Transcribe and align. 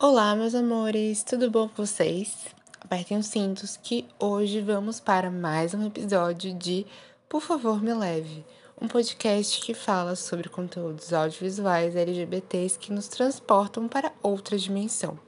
Olá, 0.00 0.36
meus 0.36 0.54
amores, 0.54 1.24
tudo 1.24 1.50
bom 1.50 1.68
com 1.68 1.84
vocês? 1.84 2.46
Apertem 2.80 3.18
os 3.18 3.26
cintos 3.26 3.76
que 3.76 4.06
hoje 4.16 4.60
vamos 4.60 5.00
para 5.00 5.28
mais 5.28 5.74
um 5.74 5.84
episódio 5.84 6.54
de 6.54 6.86
Por 7.28 7.42
Favor 7.42 7.82
Me 7.82 7.92
Leve, 7.92 8.46
um 8.80 8.86
podcast 8.86 9.60
que 9.60 9.74
fala 9.74 10.14
sobre 10.14 10.48
conteúdos 10.48 11.12
audiovisuais 11.12 11.96
LGBTs 11.96 12.78
que 12.78 12.92
nos 12.92 13.08
transportam 13.08 13.88
para 13.88 14.12
outra 14.22 14.56
dimensão. 14.56 15.18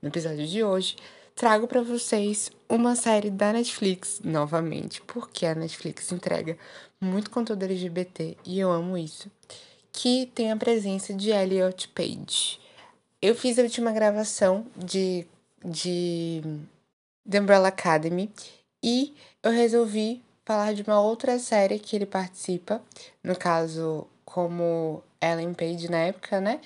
No 0.00 0.08
episódio 0.08 0.46
de 0.46 0.64
hoje, 0.64 0.96
trago 1.34 1.68
para 1.68 1.82
vocês 1.82 2.50
uma 2.70 2.96
série 2.96 3.28
da 3.28 3.52
Netflix, 3.52 4.22
novamente, 4.24 5.02
porque 5.02 5.44
a 5.44 5.54
Netflix 5.54 6.10
entrega 6.10 6.56
muito 6.98 7.30
conteúdo 7.30 7.64
LGBT 7.64 8.34
e 8.46 8.58
eu 8.58 8.72
amo 8.72 8.96
isso, 8.96 9.30
que 9.92 10.24
tem 10.34 10.50
a 10.50 10.56
presença 10.56 11.12
de 11.12 11.28
Elliot 11.28 11.88
Page. 11.88 12.64
Eu 13.20 13.34
fiz 13.34 13.58
a 13.58 13.62
última 13.62 13.92
gravação 13.92 14.66
de, 14.76 15.26
de 15.64 16.42
The 17.28 17.40
Umbrella 17.40 17.68
Academy 17.68 18.30
e 18.82 19.16
eu 19.42 19.50
resolvi 19.50 20.22
falar 20.44 20.74
de 20.74 20.82
uma 20.82 21.00
outra 21.00 21.38
série 21.38 21.78
que 21.78 21.96
ele 21.96 22.04
participa, 22.04 22.80
no 23.24 23.34
caso, 23.34 24.06
como 24.24 25.02
Ellen 25.20 25.54
Page 25.54 25.90
na 25.90 25.98
época, 25.98 26.40
né? 26.40 26.60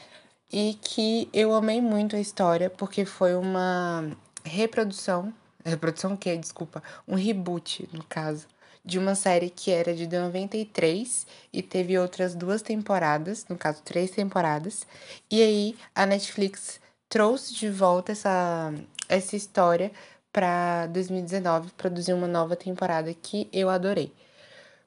E 0.53 0.77
que 0.83 1.29
eu 1.33 1.55
amei 1.55 1.81
muito 1.81 2.17
a 2.17 2.21
história, 2.21 2.69
porque 2.69 3.05
foi 3.05 3.37
uma 3.37 4.11
reprodução. 4.45 5.33
Reprodução 5.65 6.15
o 6.15 6.19
quê? 6.19 6.37
Desculpa. 6.37 6.83
Um 7.07 7.15
reboot, 7.15 7.89
no 7.93 8.03
caso 8.05 8.49
de 8.85 8.99
uma 8.99 9.15
série 9.15 9.51
que 9.51 9.71
era 9.71 9.95
de 9.95 10.07
93 10.07 11.27
e 11.53 11.63
teve 11.63 11.99
outras 11.99 12.35
duas 12.35 12.63
temporadas, 12.63 13.47
no 13.49 13.57
caso, 13.57 13.83
três 13.83 14.11
temporadas. 14.11 14.87
E 15.31 15.43
aí 15.43 15.77
a 15.95 16.07
Netflix 16.07 16.81
trouxe 17.09 17.55
de 17.55 17.69
volta 17.69 18.13
essa, 18.13 18.73
essa 19.09 19.37
história 19.37 19.91
para 20.33 20.87
2019, 20.87 21.73
produzir 21.77 22.13
uma 22.13 22.29
nova 22.29 22.57
temporada 22.57 23.13
que 23.13 23.49
eu 23.53 23.69
adorei. 23.69 24.13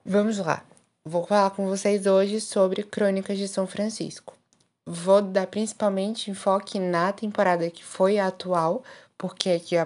Vamos 0.06 0.38
lá. 0.38 0.64
Vou 1.06 1.26
falar 1.26 1.50
com 1.52 1.68
vocês 1.68 2.06
hoje 2.06 2.40
sobre 2.40 2.82
Crônicas 2.84 3.38
de 3.38 3.48
São 3.48 3.68
Francisco. 3.68 4.34
Vou 4.86 5.22
dar 5.22 5.48
principalmente 5.48 6.32
enfoque 6.32 6.80
na 6.80 7.12
temporada 7.12 7.70
que 7.70 7.84
foi 7.84 8.20
a 8.20 8.28
atual, 8.28 8.84
porque 9.18 9.50
aqui, 9.50 9.76
a, 9.78 9.86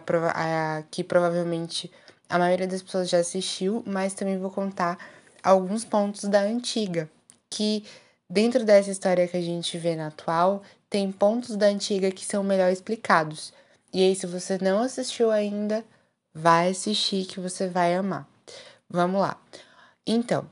aqui 0.78 1.04
provavelmente 1.04 1.92
a 2.30 2.38
maioria 2.38 2.68
das 2.68 2.82
pessoas 2.82 3.10
já 3.10 3.20
assistiu, 3.20 3.84
mas 3.86 4.14
também 4.14 4.38
vou 4.38 4.50
contar 4.50 4.98
alguns 5.44 5.86
pontos 5.86 6.24
da 6.26 6.42
antiga, 6.42 7.10
que 7.50 7.84
dentro 8.30 8.64
dessa 8.64 8.92
história 8.92 9.28
que 9.28 9.38
a 9.38 9.42
gente 9.42 9.78
vê 9.78 9.96
na 9.96 10.08
atual, 10.08 10.62
tem 10.90 11.12
pontos 11.12 11.56
da 11.56 11.68
antiga 11.68 12.12
que 12.12 12.26
são 12.26 12.44
melhor 12.44 12.72
explicados. 12.72 13.54
E 13.94 14.04
aí, 14.04 14.16
se 14.16 14.28
você 14.28 14.58
não 14.62 14.80
assistiu 14.82 15.32
ainda, 15.32 15.84
vai 16.34 16.70
assistir 16.70 17.26
que 17.26 17.40
você 17.40 17.68
vai 17.68 17.96
amar. 17.96 18.28
Vamos 18.90 19.22
lá. 19.22 19.40
Então, 20.06 20.48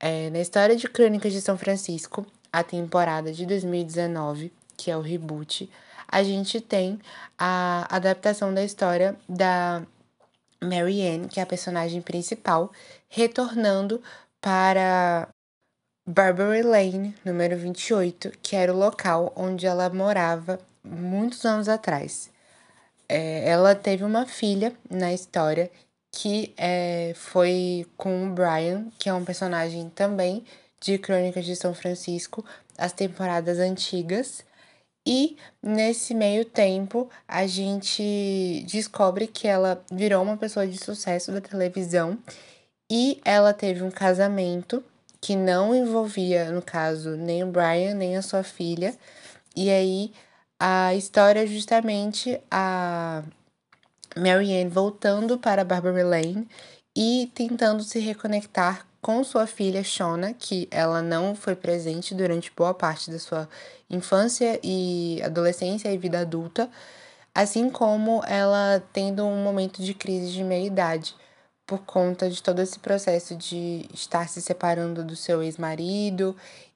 é, 0.00 0.30
na 0.30 0.40
história 0.40 0.76
de 0.76 0.88
Crônicas 0.88 1.32
de 1.32 1.40
São 1.40 1.56
Francisco, 1.56 2.26
a 2.52 2.62
temporada 2.62 3.32
de 3.32 3.44
2019, 3.46 4.52
que 4.76 4.90
é 4.90 4.96
o 4.96 5.00
reboot, 5.00 5.70
a 6.08 6.22
gente 6.22 6.60
tem 6.60 7.00
a 7.38 7.86
adaptação 7.94 8.52
da 8.54 8.62
história 8.62 9.16
da 9.28 9.82
Marianne, 10.62 11.28
que 11.28 11.40
é 11.40 11.42
a 11.42 11.46
personagem 11.46 12.00
principal, 12.00 12.72
retornando 13.08 14.02
para 14.40 15.28
Barbary 16.06 16.62
Lane, 16.62 17.14
número 17.24 17.56
28, 17.56 18.32
que 18.42 18.54
era 18.54 18.72
o 18.72 18.76
local 18.76 19.32
onde 19.36 19.66
ela 19.66 19.90
morava 19.90 20.58
muitos 20.84 21.44
anos 21.44 21.68
atrás. 21.68 22.30
É, 23.08 23.48
ela 23.48 23.74
teve 23.74 24.04
uma 24.04 24.26
filha 24.26 24.72
na 24.90 25.12
história 25.12 25.70
que 26.12 26.54
é, 26.56 27.12
foi 27.14 27.86
com 27.96 28.26
o 28.26 28.32
Brian, 28.32 28.86
que 28.98 29.08
é 29.08 29.14
um 29.14 29.24
personagem 29.24 29.90
também 29.90 30.44
de 30.80 30.96
Crônicas 30.98 31.44
de 31.44 31.56
São 31.56 31.74
Francisco, 31.74 32.44
as 32.78 32.92
temporadas 32.92 33.58
antigas. 33.58 34.44
E 35.06 35.36
nesse 35.62 36.12
meio 36.14 36.44
tempo, 36.44 37.08
a 37.28 37.46
gente 37.46 38.66
descobre 38.68 39.28
que 39.28 39.46
ela 39.46 39.80
virou 39.90 40.22
uma 40.22 40.36
pessoa 40.36 40.66
de 40.66 40.76
sucesso 40.76 41.30
da 41.30 41.40
televisão 41.40 42.18
e 42.90 43.20
ela 43.24 43.54
teve 43.54 43.84
um 43.84 43.90
casamento 43.90 44.82
que 45.20 45.36
não 45.36 45.74
envolvia, 45.74 46.50
no 46.50 46.60
caso, 46.60 47.10
nem 47.10 47.44
o 47.44 47.46
Brian, 47.46 47.94
nem 47.94 48.16
a 48.16 48.22
sua 48.22 48.42
filha. 48.42 48.94
E 49.54 49.70
aí 49.70 50.12
a 50.58 50.94
história 50.94 51.44
é 51.44 51.46
justamente 51.46 52.40
a 52.50 53.22
Marianne 54.16 54.68
voltando 54.70 55.38
para 55.38 55.64
Barbary 55.64 56.02
Lane 56.02 56.48
e 56.96 57.30
tentando 57.34 57.82
se 57.82 57.98
reconectar 57.98 58.86
com 59.02 59.22
sua 59.22 59.46
filha 59.46 59.84
Shona, 59.84 60.32
que 60.32 60.66
ela 60.70 61.02
não 61.02 61.34
foi 61.34 61.54
presente 61.54 62.14
durante 62.14 62.50
boa 62.56 62.72
parte 62.72 63.10
da 63.10 63.18
sua 63.18 63.46
infância 63.90 64.58
e 64.64 65.20
adolescência 65.22 65.92
e 65.92 65.98
vida 65.98 66.20
adulta, 66.20 66.70
assim 67.34 67.68
como 67.68 68.24
ela 68.26 68.82
tendo 68.92 69.24
um 69.24 69.44
momento 69.44 69.82
de 69.82 69.92
crise 69.92 70.32
de 70.32 70.42
meia-idade 70.42 71.14
por 71.66 71.80
conta 71.80 72.30
de 72.30 72.42
todo 72.42 72.62
esse 72.62 72.78
processo 72.78 73.36
de 73.36 73.86
estar 73.92 74.28
se 74.28 74.40
separando 74.40 75.04
do 75.04 75.14
seu 75.14 75.42
ex-marido 75.42 76.34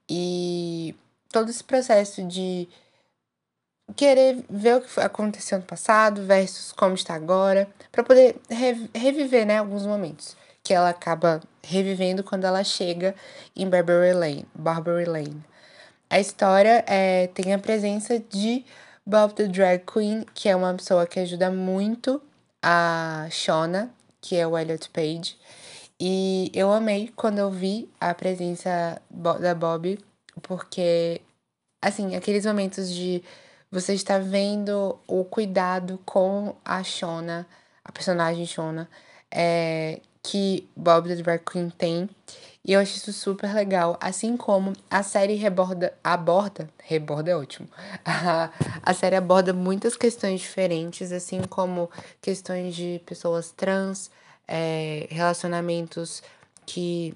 e 0.08 0.94
todo 1.32 1.48
esse 1.48 1.64
processo 1.64 2.22
de 2.24 2.68
querer 3.96 4.44
ver 4.48 4.76
o 4.76 4.80
que 4.80 5.00
aconteceu 5.00 5.58
no 5.58 5.64
passado 5.64 6.24
versus 6.24 6.72
como 6.72 6.94
está 6.94 7.14
agora, 7.14 7.68
para 7.90 8.02
poder 8.02 8.36
reviver, 8.94 9.46
né, 9.46 9.58
alguns 9.58 9.86
momentos 9.86 10.36
que 10.62 10.74
ela 10.74 10.90
acaba 10.90 11.40
revivendo 11.62 12.22
quando 12.22 12.44
ela 12.44 12.62
chega 12.62 13.14
em 13.56 13.68
Barbary 13.68 14.12
Lane. 14.12 14.46
Barbary 14.54 15.06
Lane. 15.06 15.42
A 16.08 16.18
história 16.20 16.84
é, 16.86 17.28
tem 17.28 17.54
a 17.54 17.58
presença 17.58 18.18
de 18.18 18.64
Bob 19.06 19.34
the 19.34 19.46
Drag 19.46 19.84
Queen, 19.84 20.26
que 20.34 20.48
é 20.48 20.56
uma 20.56 20.74
pessoa 20.74 21.06
que 21.06 21.20
ajuda 21.20 21.50
muito 21.50 22.20
a 22.62 23.26
Shona, 23.30 23.90
que 24.20 24.36
é 24.36 24.46
o 24.46 24.56
Elliot 24.58 24.90
Page. 24.90 25.36
E 25.98 26.50
eu 26.54 26.72
amei 26.72 27.12
quando 27.14 27.38
eu 27.38 27.50
vi 27.50 27.88
a 28.00 28.14
presença 28.14 29.00
da 29.10 29.54
Bob, 29.54 29.98
porque, 30.42 31.20
assim, 31.82 32.14
aqueles 32.14 32.46
momentos 32.46 32.92
de 32.92 33.22
você 33.70 33.94
estar 33.94 34.20
vendo 34.20 34.98
o 35.06 35.24
cuidado 35.24 36.00
com 36.04 36.56
a 36.64 36.82
Shona, 36.82 37.46
a 37.84 37.92
personagem 37.92 38.44
Shona, 38.44 38.88
é, 39.30 40.00
que 40.22 40.68
Bob 40.76 41.08
the 41.08 41.22
Drag 41.22 41.42
Queen 41.44 41.70
tem. 41.70 42.08
E 42.64 42.72
eu 42.72 42.80
acho 42.80 42.96
isso 42.96 43.12
super 43.12 43.54
legal. 43.54 43.96
Assim 44.00 44.36
como 44.36 44.72
a 44.90 45.02
série 45.02 45.34
reborda, 45.34 45.94
aborda. 46.04 46.68
Reborda 46.82 47.30
é 47.30 47.36
ótimo. 47.36 47.68
A, 48.04 48.50
a 48.82 48.94
série 48.94 49.16
aborda 49.16 49.52
muitas 49.52 49.96
questões 49.96 50.40
diferentes, 50.40 51.12
assim 51.12 51.42
como 51.42 51.90
questões 52.20 52.74
de 52.74 53.00
pessoas 53.06 53.50
trans, 53.50 54.10
é, 54.46 55.06
relacionamentos 55.10 56.22
que 56.66 57.14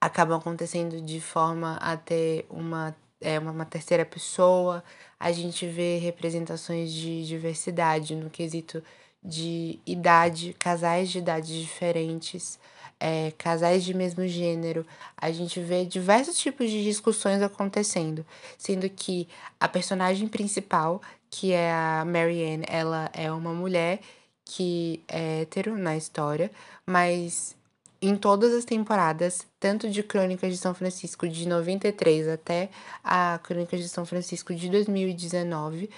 acabam 0.00 0.38
acontecendo 0.38 1.00
de 1.00 1.20
forma 1.20 1.76
a 1.76 1.96
ter 1.96 2.46
uma, 2.50 2.94
é, 3.22 3.38
uma, 3.38 3.50
uma 3.50 3.64
terceira 3.64 4.04
pessoa. 4.04 4.82
A 5.18 5.32
gente 5.32 5.66
vê 5.66 5.98
representações 5.98 6.92
de 6.92 7.26
diversidade 7.26 8.14
no 8.14 8.28
quesito 8.28 8.82
de 9.22 9.78
idade, 9.86 10.54
casais 10.58 11.10
de 11.10 11.18
idades 11.18 11.48
diferentes, 11.48 12.58
é, 12.98 13.32
casais 13.38 13.84
de 13.84 13.94
mesmo 13.94 14.26
gênero. 14.26 14.84
A 15.16 15.30
gente 15.30 15.60
vê 15.60 15.84
diversos 15.84 16.38
tipos 16.38 16.70
de 16.70 16.82
discussões 16.82 17.40
acontecendo, 17.40 18.26
sendo 18.58 18.88
que 18.88 19.28
a 19.60 19.68
personagem 19.68 20.26
principal, 20.28 21.00
que 21.30 21.52
é 21.52 21.72
a 21.72 22.04
Marianne, 22.04 22.64
ela 22.68 23.10
é 23.12 23.30
uma 23.30 23.52
mulher 23.52 24.00
que 24.44 25.00
é 25.08 25.42
hétero 25.42 25.78
na 25.78 25.96
história, 25.96 26.50
mas 26.84 27.56
em 28.02 28.16
todas 28.16 28.52
as 28.52 28.64
temporadas, 28.64 29.46
tanto 29.60 29.88
de 29.88 30.02
Crônicas 30.02 30.50
de 30.50 30.58
São 30.58 30.74
Francisco 30.74 31.28
de 31.28 31.46
93 31.46 32.26
até 32.26 32.68
a 33.02 33.38
Crônicas 33.40 33.78
de 33.80 33.88
São 33.88 34.04
Francisco 34.04 34.52
de 34.52 34.68
2019, 34.68 35.88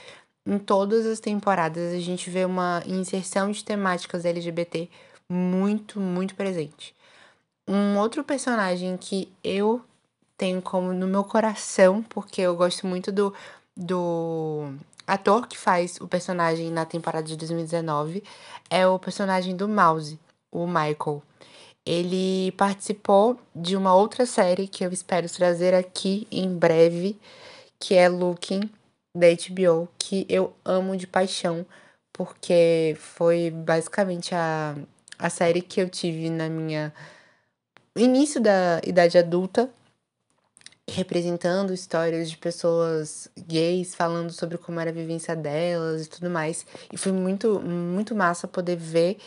em 0.47 0.59
todas 0.59 1.07
as 1.07 1.19
temporadas 1.19 1.95
a 1.95 1.99
gente 1.99 2.29
vê 2.29 2.45
uma 2.45 2.83
inserção 2.87 3.51
de 3.51 3.65
temáticas 3.65 4.27
LGBT 4.27 4.91
muito, 5.27 5.99
muito 5.99 6.35
presente. 6.35 6.95
Um 7.67 7.97
outro 7.97 8.23
personagem 8.23 8.99
que 8.99 9.33
eu 9.43 9.81
tenho 10.37 10.61
como 10.61 10.93
no 10.93 11.07
meu 11.07 11.25
coração, 11.25 12.03
porque 12.03 12.43
eu 12.43 12.55
gosto 12.55 12.87
muito 12.87 13.11
do, 13.11 13.33
do 13.75 14.75
ator 15.07 15.47
que 15.47 15.57
faz 15.57 15.99
o 16.03 16.07
personagem 16.07 16.71
na 16.71 16.85
temporada 16.85 17.27
de 17.27 17.37
2019, 17.39 18.23
é 18.69 18.87
o 18.87 18.99
personagem 18.99 19.57
do 19.57 19.67
Mouse, 19.67 20.21
o 20.53 20.67
Michael. 20.67 21.23
Ele 21.87 22.53
participou 22.53 23.39
de 23.55 23.77
uma 23.77 23.95
outra 23.95 24.25
série 24.25 24.67
que 24.67 24.85
eu 24.85 24.93
espero 24.93 25.29
trazer 25.29 25.75
aqui 25.75 26.27
em 26.31 26.49
breve, 26.49 27.19
que 27.79 27.95
é 27.95 28.09
Looking, 28.09 28.71
da 29.15 29.27
HBO 29.29 29.89
que 29.99 30.27
eu 30.29 30.53
amo 30.65 30.97
de 30.97 31.07
paixão, 31.07 31.65
porque 32.13 32.97
foi 32.99 33.51
basicamente 33.51 34.35
a, 34.35 34.75
a 35.19 35.31
série 35.31 35.61
que 35.61 35.81
eu 35.81 35.89
tive 35.89 36.31
na 36.31 36.49
minha 36.49 36.93
início 37.97 38.41
da 38.41 38.81
idade 38.85 39.17
adulta, 39.17 39.71
representando 40.89 41.73
histórias 41.73 42.29
de 42.29 42.37
pessoas 42.37 43.29
gays, 43.47 43.95
falando 43.95 44.33
sobre 44.33 44.59
como 44.59 44.81
era 44.81 44.91
a 44.91 44.93
vivência 44.93 45.35
delas 45.35 46.07
e 46.07 46.09
tudo 46.09 46.29
mais. 46.29 46.67
E 46.93 46.97
foi 46.97 47.13
muito, 47.13 47.61
muito 47.61 48.15
massa 48.15 48.47
poder 48.49 48.77
ver 48.77 49.19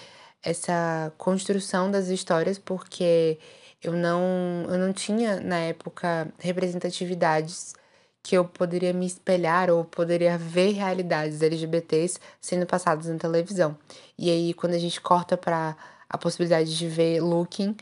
essa 0.43 1.11
construção 1.17 1.89
das 1.91 2.07
histórias, 2.07 2.57
porque 2.57 3.39
eu 3.81 3.93
não, 3.93 4.65
eu 4.69 4.77
não 4.77 4.93
tinha 4.93 5.39
na 5.39 5.57
época 5.57 6.27
representatividades 6.39 7.75
que 8.23 8.35
eu 8.35 8.43
poderia 8.43 8.93
me 8.93 9.05
espelhar 9.05 9.69
ou 9.69 9.85
poderia 9.85 10.37
ver 10.37 10.73
realidades 10.73 11.41
LGBTs 11.41 12.19
sendo 12.41 12.65
passadas 12.65 13.07
na 13.07 13.17
televisão. 13.17 13.77
E 14.17 14.29
aí, 14.29 14.53
quando 14.53 14.73
a 14.73 14.79
gente 14.79 14.99
corta 14.99 15.37
para 15.37 15.77
a 16.09 16.17
possibilidade 16.17 16.77
de 16.77 16.87
ver 16.87 17.21
Looking, 17.21 17.75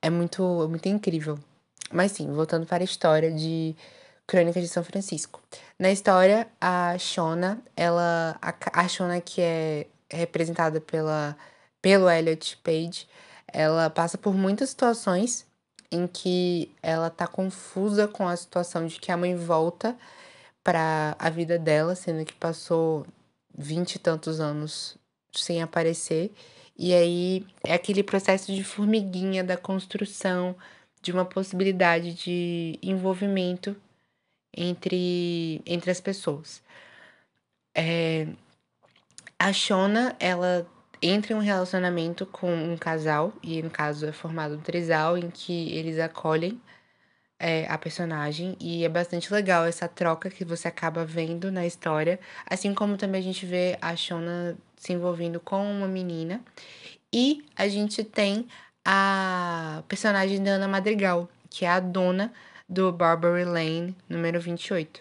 é 0.00 0.10
muito, 0.10 0.62
é 0.62 0.66
muito 0.68 0.88
incrível. 0.88 1.38
Mas 1.92 2.12
sim, 2.12 2.32
voltando 2.32 2.66
para 2.66 2.82
a 2.82 2.84
história 2.84 3.32
de 3.32 3.74
Crônicas 4.26 4.62
de 4.62 4.68
São 4.68 4.84
Francisco. 4.84 5.42
Na 5.78 5.90
história, 5.90 6.46
a 6.60 6.96
Shona, 6.98 7.60
ela. 7.76 8.36
A, 8.40 8.54
a 8.80 8.88
Shona, 8.88 9.20
que 9.20 9.40
é 9.40 9.86
representada 10.10 10.80
pela, 10.80 11.36
pelo 11.84 12.08
Elliot 12.08 12.56
Page, 12.62 13.06
ela 13.46 13.90
passa 13.90 14.16
por 14.16 14.32
muitas 14.32 14.70
situações 14.70 15.46
em 15.92 16.06
que 16.06 16.74
ela 16.82 17.10
tá 17.10 17.26
confusa 17.26 18.08
com 18.08 18.26
a 18.26 18.34
situação 18.34 18.86
de 18.86 18.98
que 18.98 19.12
a 19.12 19.18
mãe 19.18 19.36
volta 19.36 19.94
para 20.62 21.14
a 21.18 21.28
vida 21.28 21.58
dela, 21.58 21.94
sendo 21.94 22.24
que 22.24 22.32
passou 22.32 23.06
vinte 23.54 23.96
e 23.96 23.98
tantos 23.98 24.40
anos 24.40 24.96
sem 25.30 25.60
aparecer. 25.60 26.32
E 26.74 26.94
aí 26.94 27.46
é 27.62 27.74
aquele 27.74 28.02
processo 28.02 28.50
de 28.50 28.64
formiguinha 28.64 29.44
da 29.44 29.58
construção 29.58 30.56
de 31.02 31.12
uma 31.12 31.26
possibilidade 31.26 32.14
de 32.14 32.78
envolvimento 32.82 33.76
entre, 34.56 35.60
entre 35.66 35.90
as 35.90 36.00
pessoas. 36.00 36.62
É, 37.76 38.26
a 39.38 39.52
Shona, 39.52 40.16
ela 40.18 40.66
entra 41.06 41.32
em 41.32 41.36
um 41.36 41.40
relacionamento 41.40 42.24
com 42.26 42.52
um 42.52 42.76
casal, 42.76 43.32
e 43.42 43.62
no 43.62 43.70
caso 43.70 44.06
é 44.06 44.12
formado 44.12 44.54
um 44.54 44.60
trisal, 44.60 45.18
em 45.18 45.30
que 45.30 45.72
eles 45.72 45.98
acolhem 45.98 46.60
é, 47.38 47.66
a 47.68 47.76
personagem, 47.76 48.56
e 48.60 48.84
é 48.84 48.88
bastante 48.88 49.32
legal 49.32 49.64
essa 49.64 49.86
troca 49.88 50.30
que 50.30 50.44
você 50.44 50.68
acaba 50.68 51.04
vendo 51.04 51.52
na 51.52 51.66
história, 51.66 52.18
assim 52.46 52.72
como 52.72 52.96
também 52.96 53.20
a 53.20 53.24
gente 53.24 53.44
vê 53.44 53.76
a 53.80 53.94
Shona 53.94 54.56
se 54.76 54.92
envolvendo 54.92 55.40
com 55.40 55.70
uma 55.70 55.88
menina, 55.88 56.40
e 57.12 57.44
a 57.56 57.68
gente 57.68 58.02
tem 58.02 58.46
a 58.84 59.82
personagem 59.88 60.42
da 60.42 60.52
Ana 60.52 60.68
Madrigal, 60.68 61.28
que 61.50 61.64
é 61.64 61.68
a 61.70 61.80
dona 61.80 62.32
do 62.68 62.90
Barbary 62.92 63.44
Lane, 63.44 63.96
número 64.08 64.40
28. 64.40 65.00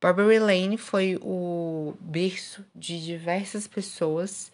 Barbary 0.00 0.38
Lane 0.38 0.78
foi 0.78 1.18
o 1.20 1.94
berço 2.00 2.64
de 2.74 3.04
diversas 3.04 3.66
pessoas 3.66 4.50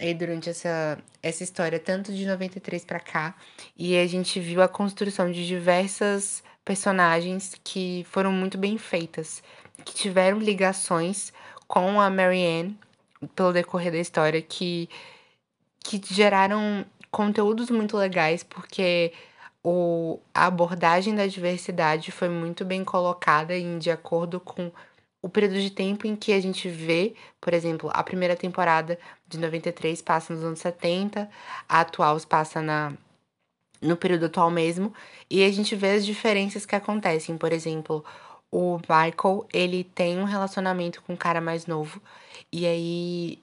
aí 0.00 0.14
durante 0.14 0.48
essa, 0.48 0.98
essa 1.22 1.44
história, 1.44 1.78
tanto 1.78 2.12
de 2.12 2.26
93 2.26 2.84
para 2.84 2.98
cá, 2.98 3.34
e 3.76 3.96
a 3.96 4.06
gente 4.06 4.40
viu 4.40 4.62
a 4.62 4.68
construção 4.68 5.30
de 5.30 5.46
diversas 5.46 6.42
personagens 6.64 7.54
que 7.62 8.06
foram 8.10 8.32
muito 8.32 8.56
bem 8.56 8.78
feitas, 8.78 9.42
que 9.84 9.94
tiveram 9.94 10.38
ligações 10.38 11.32
com 11.68 12.00
a 12.00 12.08
Marianne 12.08 12.78
pelo 13.36 13.52
decorrer 13.52 13.92
da 13.92 13.98
história, 13.98 14.40
que, 14.40 14.88
que 15.84 16.00
geraram 16.04 16.84
conteúdos 17.10 17.70
muito 17.70 17.96
legais, 17.96 18.42
porque 18.42 19.12
o, 19.62 20.18
a 20.34 20.46
abordagem 20.46 21.14
da 21.14 21.26
diversidade 21.26 22.10
foi 22.10 22.28
muito 22.30 22.64
bem 22.64 22.82
colocada 22.82 23.56
em 23.56 23.78
de 23.78 23.90
acordo 23.90 24.40
com 24.40 24.72
o 25.22 25.28
período 25.28 25.60
de 25.60 25.70
tempo 25.70 26.06
em 26.06 26.16
que 26.16 26.32
a 26.32 26.40
gente 26.40 26.68
vê, 26.68 27.14
por 27.40 27.52
exemplo, 27.52 27.90
a 27.92 28.02
primeira 28.02 28.36
temporada 28.36 28.98
de 29.28 29.38
93 29.38 30.00
passa 30.02 30.32
nos 30.34 30.42
anos 30.42 30.60
70, 30.60 31.30
a 31.68 31.80
atual 31.80 32.18
passa 32.28 32.62
na 32.62 32.92
no 33.82 33.96
período 33.96 34.26
atual 34.26 34.50
mesmo, 34.50 34.92
e 35.30 35.42
a 35.42 35.50
gente 35.50 35.74
vê 35.74 35.92
as 35.92 36.04
diferenças 36.04 36.66
que 36.66 36.76
acontecem. 36.76 37.38
Por 37.38 37.52
exemplo, 37.52 38.04
o 38.50 38.78
Michael, 38.78 39.46
ele 39.52 39.84
tem 39.84 40.18
um 40.18 40.24
relacionamento 40.24 41.02
com 41.02 41.14
um 41.14 41.16
cara 41.16 41.40
mais 41.40 41.66
novo, 41.66 42.00
e 42.52 42.66
aí 42.66 43.38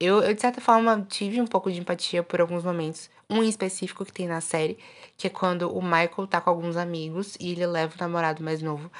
eu, 0.00 0.22
eu 0.22 0.34
de 0.34 0.40
certa 0.40 0.60
forma 0.60 1.06
tive 1.08 1.40
um 1.40 1.46
pouco 1.46 1.70
de 1.72 1.80
empatia 1.80 2.22
por 2.22 2.40
alguns 2.40 2.64
momentos, 2.64 3.10
um 3.28 3.42
em 3.42 3.48
específico 3.48 4.04
que 4.04 4.12
tem 4.12 4.28
na 4.28 4.40
série, 4.40 4.78
que 5.16 5.26
é 5.26 5.30
quando 5.30 5.70
o 5.76 5.82
Michael 5.82 6.26
tá 6.28 6.40
com 6.40 6.50
alguns 6.50 6.76
amigos 6.76 7.36
e 7.40 7.52
ele 7.52 7.66
leva 7.66 7.94
o 7.96 7.98
namorado 8.00 8.42
mais 8.42 8.62
novo. 8.62 8.90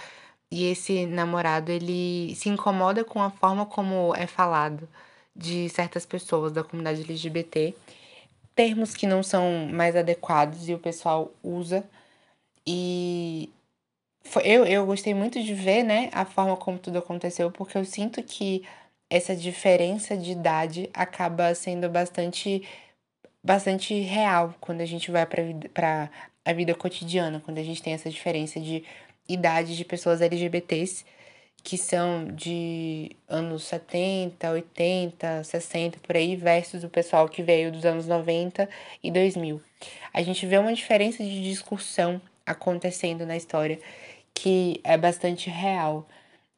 E 0.50 0.64
esse 0.64 1.06
namorado, 1.06 1.70
ele 1.70 2.34
se 2.34 2.48
incomoda 2.48 3.04
com 3.04 3.20
a 3.22 3.30
forma 3.30 3.66
como 3.66 4.14
é 4.16 4.26
falado 4.26 4.88
de 5.36 5.68
certas 5.68 6.06
pessoas 6.06 6.52
da 6.52 6.64
comunidade 6.64 7.02
LGBT, 7.02 7.74
termos 8.54 8.94
que 8.94 9.06
não 9.06 9.22
são 9.22 9.68
mais 9.72 9.94
adequados 9.94 10.68
e 10.68 10.74
o 10.74 10.78
pessoal 10.78 11.30
usa. 11.42 11.84
E 12.66 13.50
foi, 14.24 14.42
eu, 14.46 14.64
eu 14.66 14.86
gostei 14.86 15.14
muito 15.14 15.42
de 15.42 15.54
ver, 15.54 15.82
né, 15.82 16.10
a 16.12 16.24
forma 16.24 16.56
como 16.56 16.78
tudo 16.78 16.98
aconteceu, 16.98 17.50
porque 17.50 17.78
eu 17.78 17.84
sinto 17.84 18.22
que 18.22 18.64
essa 19.10 19.34
diferença 19.36 20.16
de 20.16 20.32
idade 20.32 20.90
acaba 20.92 21.54
sendo 21.54 21.88
bastante 21.88 22.62
bastante 23.42 23.94
real 24.00 24.54
quando 24.60 24.80
a 24.80 24.84
gente 24.84 25.10
vai 25.10 25.24
para 25.26 26.10
a 26.44 26.52
vida 26.52 26.74
cotidiana, 26.74 27.40
quando 27.40 27.58
a 27.58 27.62
gente 27.62 27.82
tem 27.82 27.94
essa 27.94 28.10
diferença 28.10 28.60
de 28.60 28.84
idade 29.28 29.76
de 29.76 29.84
pessoas 29.84 30.20
LGBTs 30.20 31.04
que 31.62 31.76
são 31.76 32.28
de 32.28 33.10
anos 33.28 33.64
70, 33.64 34.50
80, 34.50 35.44
60 35.44 35.98
por 35.98 36.16
aí, 36.16 36.36
versus 36.36 36.84
o 36.84 36.88
pessoal 36.88 37.28
que 37.28 37.42
veio 37.42 37.70
dos 37.70 37.84
anos 37.84 38.06
90 38.06 38.68
e 39.02 39.10
2000. 39.10 39.60
A 40.14 40.22
gente 40.22 40.46
vê 40.46 40.56
uma 40.56 40.72
diferença 40.72 41.22
de 41.22 41.42
discussão 41.42 42.20
acontecendo 42.46 43.26
na 43.26 43.36
história 43.36 43.78
que 44.32 44.80
é 44.84 44.96
bastante 44.96 45.50
real. 45.50 46.08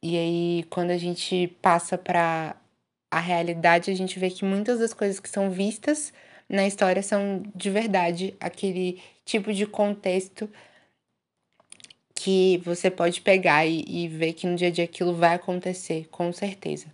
E 0.01 0.17
aí, 0.17 0.65
quando 0.69 0.91
a 0.91 0.97
gente 0.97 1.47
passa 1.61 1.97
para 1.97 2.55
a 3.09 3.19
realidade, 3.19 3.91
a 3.91 3.95
gente 3.95 4.17
vê 4.17 4.29
que 4.29 4.45
muitas 4.45 4.79
das 4.79 4.93
coisas 4.93 5.19
que 5.19 5.29
são 5.29 5.49
vistas 5.49 6.13
na 6.47 6.65
história 6.65 7.03
são 7.03 7.43
de 7.55 7.69
verdade 7.69 8.35
aquele 8.39 9.01
tipo 9.25 9.53
de 9.53 9.65
contexto 9.65 10.49
que 12.23 12.61
você 12.63 12.91
pode 12.91 13.19
pegar 13.21 13.65
e, 13.65 13.83
e, 13.87 14.07
ver 14.07 14.33
que 14.33 14.45
no 14.45 14.55
dia 14.55 14.67
a 14.67 14.71
dia 14.71 14.83
aquilo 14.83 15.15
vai 15.15 15.33
acontecer, 15.33 16.07
com 16.11 16.31
certeza. 16.31 16.85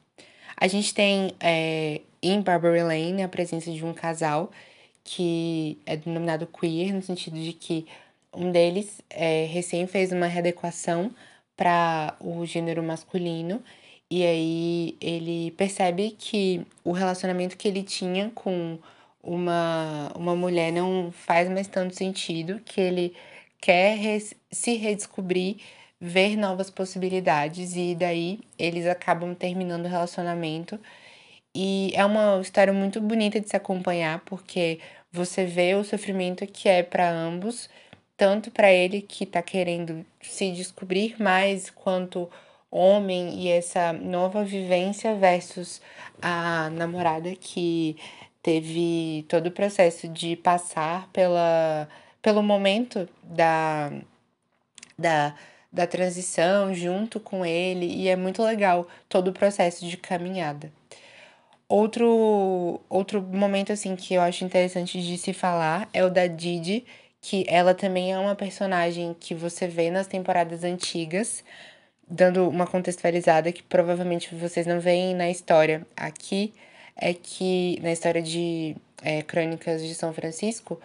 A 0.56 0.68
gente 0.68 0.94
tem 0.94 1.34
é, 1.42 2.00
em 2.24 2.42
Barbary 2.42 2.82
Lane 2.82 3.24
a 3.24 3.28
presença 3.28 3.70
de 3.72 3.84
um 3.84 3.94
casal 3.94 4.50
que 5.04 5.78
é 5.86 5.98
denominado 5.98 6.48
queer, 6.48 6.94
no 6.94 7.02
sentido 7.02 7.38
de 7.38 7.52
que 7.52 7.86
um 8.34 8.52
deles 8.52 9.02
é, 9.10 9.46
recém 9.46 9.86
fez 9.86 10.14
uma 10.14 10.28
readequação 10.28 11.12
para 11.58 12.16
o 12.22 12.46
gênero 12.46 12.82
masculino 12.82 13.62
e 14.10 14.24
aí 14.26 14.98
ele 15.02 15.52
percebe 15.52 16.16
que 16.18 16.66
o 16.86 16.94
relacionamento 16.94 17.58
que 17.58 17.68
ele 17.68 17.84
tinha 17.84 18.32
com 18.34 18.80
uma, 19.22 20.10
uma 20.16 20.36
mulher 20.36 20.72
não 20.72 21.12
faz 21.12 21.50
mais 21.50 21.68
tanto 21.68 21.96
sentido, 21.96 22.62
que 22.64 22.80
ele 22.80 23.14
quer 23.60 23.98
se 24.52 24.76
redescobrir, 24.76 25.58
ver 26.00 26.36
novas 26.38 26.70
possibilidades 26.70 27.76
e 27.76 27.96
daí 27.96 28.40
eles 28.58 28.86
acabam 28.86 29.34
terminando 29.34 29.86
o 29.86 29.90
relacionamento. 29.90 30.80
E 31.56 31.92
é 31.96 32.06
uma 32.06 32.40
história 32.42 32.74
muito 32.74 33.02
bonita 33.02 33.40
de 33.40 33.50
se 33.50 33.56
acompanhar 33.56 34.20
porque 34.26 34.80
você 35.12 35.46
vê 35.46 35.76
o 35.76 35.84
sofrimento 35.84 36.46
que 36.46 36.70
é 36.70 36.84
para 36.84 37.10
ambos, 37.10 37.70
tanto 38.16 38.52
para 38.52 38.72
ele 38.72 39.02
que 39.02 39.24
está 39.24 39.42
querendo 39.42 40.06
se 40.22 40.52
descobrir 40.52 41.16
mais 41.20 41.70
quanto 41.70 42.30
homem 42.70 43.40
e 43.40 43.50
essa 43.50 43.94
nova 43.94 44.44
vivência 44.44 45.16
versus 45.16 45.82
a 46.22 46.70
namorada 46.72 47.34
que 47.36 47.96
teve 48.44 49.26
todo 49.28 49.48
o 49.48 49.52
processo 49.52 50.08
de 50.08 50.36
passar 50.36 51.10
pela 51.12 51.88
pelo 52.22 52.44
momento 52.44 53.08
da, 53.24 53.92
da, 54.98 55.36
da 55.72 55.86
transição 55.86 56.74
junto 56.74 57.20
com 57.20 57.46
ele, 57.46 57.86
e 57.86 58.08
é 58.08 58.16
muito 58.16 58.42
legal 58.44 58.88
todo 59.08 59.30
o 59.30 59.34
processo 59.34 59.86
de 59.86 59.98
caminhada. 59.98 60.72
Outro, 61.70 62.80
outro 62.90 63.22
momento 63.22 63.74
assim 63.74 63.96
que 63.96 64.14
eu 64.14 64.22
acho 64.22 64.46
interessante 64.46 65.02
de 65.02 65.18
se 65.18 65.34
falar 65.34 65.90
é 65.94 66.04
o 66.04 66.10
da 66.10 66.26
Didi, 66.26 66.86
que 67.22 67.46
ela 67.48 67.74
também 67.74 68.14
é 68.14 68.18
uma 68.18 68.36
personagem 68.36 69.16
que 69.20 69.36
você 69.36 69.68
vê 69.68 69.92
nas 69.92 70.08
temporadas 70.08 70.64
antigas, 70.64 71.44
dando 72.10 72.48
uma 72.48 72.66
contextualizada 72.66 73.52
que 73.52 73.62
provavelmente 73.62 74.34
vocês 74.34 74.66
não 74.66 74.80
veem 74.80 75.14
na 75.14 75.30
história 75.30 75.86
aqui, 75.96 76.54
é 76.96 77.14
que 77.14 77.80
na 77.82 77.92
história 77.92 78.22
de 78.22 78.76
é, 79.04 79.22
Crônicas 79.22 79.86
de 79.86 79.94
São 79.94 80.14
Francisco 80.14 80.80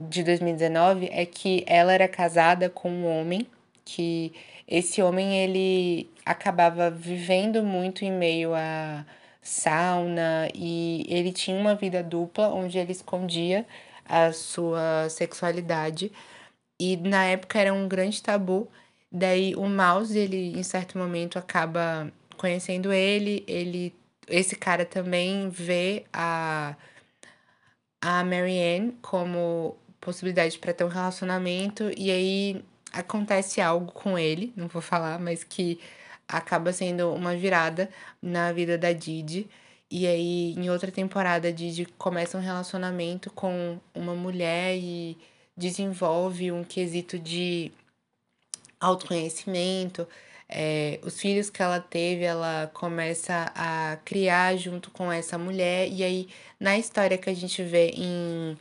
de 0.00 0.22
2019 0.22 1.08
é 1.12 1.26
que 1.26 1.64
ela 1.66 1.92
era 1.92 2.08
casada 2.08 2.70
com 2.70 2.90
um 2.90 3.06
homem 3.06 3.46
que 3.84 4.32
esse 4.66 5.02
homem 5.02 5.38
ele 5.38 6.10
acabava 6.24 6.90
vivendo 6.90 7.62
muito 7.62 8.04
em 8.04 8.12
meio 8.12 8.54
a 8.54 9.04
sauna 9.40 10.48
e 10.54 11.04
ele 11.08 11.32
tinha 11.32 11.58
uma 11.58 11.74
vida 11.74 12.02
dupla 12.02 12.48
onde 12.48 12.78
ele 12.78 12.92
escondia 12.92 13.66
a 14.04 14.32
sua 14.32 15.08
sexualidade 15.08 16.12
e 16.80 16.96
na 16.96 17.24
época 17.26 17.58
era 17.58 17.72
um 17.74 17.88
grande 17.88 18.22
tabu. 18.22 18.68
Daí 19.10 19.54
o 19.56 19.66
Mouse, 19.68 20.16
ele 20.16 20.58
em 20.58 20.62
certo 20.62 20.98
momento 20.98 21.38
acaba 21.38 22.12
conhecendo 22.36 22.92
ele, 22.92 23.44
ele 23.48 23.94
esse 24.28 24.54
cara 24.56 24.84
também 24.84 25.48
vê 25.48 26.04
a 26.12 26.76
a 28.00 28.22
Marianne 28.24 28.92
como 29.02 29.76
possibilidade 30.08 30.58
para 30.58 30.72
ter 30.72 30.84
um 30.84 30.88
relacionamento 30.88 31.90
e 31.94 32.10
aí 32.10 32.64
acontece 32.90 33.60
algo 33.60 33.92
com 33.92 34.18
ele, 34.18 34.54
não 34.56 34.66
vou 34.66 34.80
falar, 34.80 35.18
mas 35.18 35.44
que 35.44 35.78
acaba 36.26 36.72
sendo 36.72 37.12
uma 37.12 37.36
virada 37.36 37.90
na 38.22 38.50
vida 38.50 38.78
da 38.78 38.92
Didi. 38.92 39.46
E 39.90 40.06
aí, 40.06 40.54
em 40.56 40.70
outra 40.70 40.90
temporada, 40.90 41.48
a 41.48 41.50
Didi 41.50 41.86
começa 41.98 42.38
um 42.38 42.40
relacionamento 42.40 43.30
com 43.30 43.78
uma 43.94 44.14
mulher 44.14 44.76
e 44.76 45.16
desenvolve 45.56 46.50
um 46.52 46.64
quesito 46.64 47.18
de 47.18 47.70
autoconhecimento. 48.80 50.08
É, 50.48 50.98
os 51.02 51.20
filhos 51.20 51.50
que 51.50 51.62
ela 51.62 51.80
teve, 51.80 52.24
ela 52.24 52.70
começa 52.72 53.52
a 53.54 53.98
criar 54.04 54.56
junto 54.56 54.90
com 54.90 55.12
essa 55.12 55.36
mulher. 55.36 55.86
E 55.90 56.02
aí, 56.02 56.28
na 56.58 56.78
história 56.78 57.18
que 57.18 57.28
a 57.28 57.34
gente 57.34 57.62
vê 57.62 57.90
em, 57.90 58.56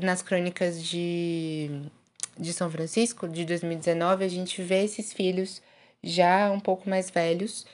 nas 0.00 0.22
crônicas 0.22 0.82
de 0.82 1.70
de 2.38 2.52
São 2.52 2.70
Francisco, 2.70 3.26
de 3.26 3.44
2019, 3.44 4.24
a 4.24 4.28
gente 4.28 4.62
vê 4.62 4.84
esses 4.84 5.12
filhos 5.12 5.62
já 6.02 6.50
um 6.50 6.60
pouco 6.60 6.88
mais 6.88 7.10
velhos 7.10 7.66